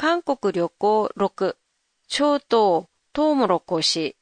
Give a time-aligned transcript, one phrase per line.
[0.00, 1.52] 한국語旅行 6
[2.06, 4.14] 초도 토무로코시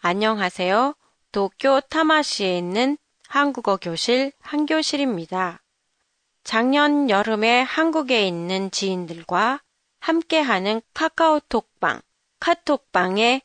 [0.00, 0.94] 안녕하세요.
[1.30, 2.98] 도쿄 타마시에 있는
[3.28, 5.62] 한국어 교실 한교실입니다.
[6.42, 9.60] 작년 여름에 한국에 있는 지인들과
[10.00, 12.00] 함께하는 카카오톡방,
[12.40, 13.42] 카톡방에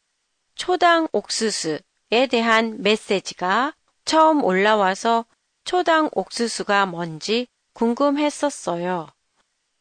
[0.55, 3.75] 초당 옥수수에 대한 메시지가
[4.05, 5.25] 처음 올라와서
[5.65, 9.07] 초당 옥수수가 뭔지 궁금했었어요.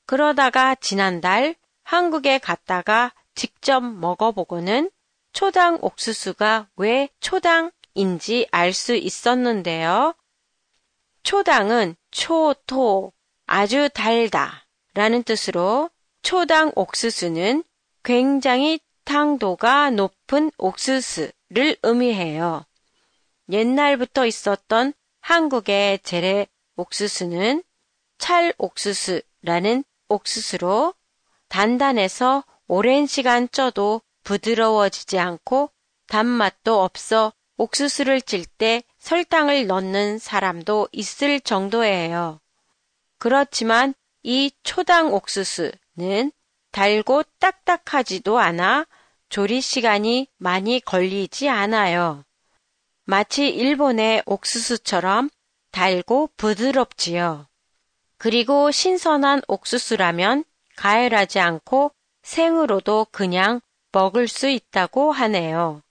[0.07, 1.53] 그러다가 지난달
[1.83, 4.89] 한국에 갔다가 직접 먹어보고는
[5.33, 10.15] 초당 옥수수가 왜 초당인지 알 수 있었는데요.
[11.23, 13.13] 초당은 초토,
[13.45, 15.89] 아주 달다 라는 뜻으로
[16.21, 17.63] 초당 옥수수는
[18.03, 22.65] 굉장히 당도가 높은 옥수수를 의미해요.
[23.49, 26.47] 옛날부터 있었던 한국의 재래
[26.77, 27.61] 옥수수는
[28.17, 30.93] 찰 옥수수라는 옥수수로
[31.49, 35.71] 단단해서 오랜 시간 쪄도 부드러워지지 않고
[36.07, 42.39] 단맛도 없어 옥수수를 찔 때 설탕을 넣는 사람도 있을 정도예요.
[43.17, 46.31] 그렇지만 이 초당 옥수수는
[46.71, 48.85] 달고 딱딱하지도 않아
[49.29, 52.23] 조리 시간이 많이 걸리지 않아요.
[53.05, 55.29] 마치 일본의 옥수수처럼
[55.71, 57.47] 달고 부드럽지요.
[58.17, 60.43] 그리고 신선한 옥수수라면
[60.75, 61.91] 가열하지 않고
[62.23, 65.81] 생으로도 그냥 먹을 수 있다고 하네요.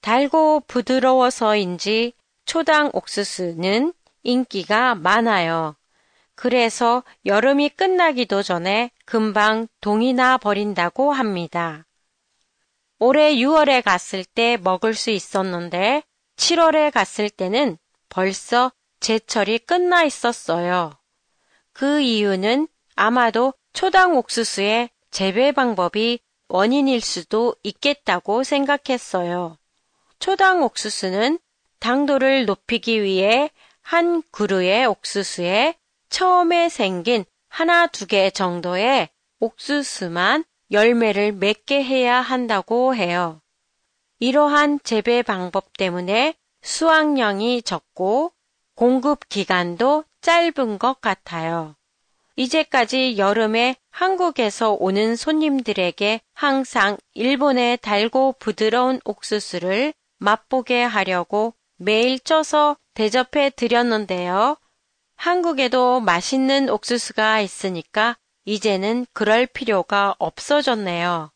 [0.00, 5.76] 달고 부드러워서인지 초당 옥수수는 인기가 많아요.
[6.34, 11.84] 그래서 여름이 끝나기도 전에 금방 동이 나 버린다고 합니다.
[13.00, 16.02] 올해 6월에 갔을 때 먹을 수 있었는데
[16.36, 17.76] 7월에 갔을 때는
[18.08, 20.97] 벌써 제철이 끝나 있었어요.
[21.78, 29.56] 그 이유는 아마도 초당 옥수수의 재배 방법이 원인일 수도 있겠다고 생각했어요.
[30.18, 31.38] 초당 옥수수는
[31.78, 33.48] 당도를 높이기 위해
[33.80, 35.76] 한 그루의 옥수수에
[36.10, 43.40] 처음에 생긴 하나 두 개 정도의 옥수수만 열매를 맺게 해야 한다고 해요.
[44.18, 48.32] 이러한 재배 방법 때문에 수확량이 적고
[48.78, 51.74] 공급 기간도 짧은 것 같아요.
[52.36, 63.50] 이제까지 여름에 한국에서 오는 손님들에게 항상 일본의 달고 부드러운 옥수수를 맛보게 하려고 매일 쪄서 대접해
[63.50, 64.56] 드렸는데요.
[65.16, 71.32] 한국에도 맛있는 옥수수가 있으니까 이제는 그럴 필요가 없어졌네요.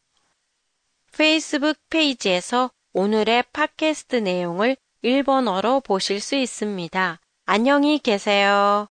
[1.10, 7.19] 페이스북 페이지에서 오늘의 팟캐스트 내용을 일본어로 보실 수 있습니다.
[7.44, 8.86] 안녕히 계세요.